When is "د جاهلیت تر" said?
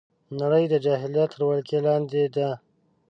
0.69-1.41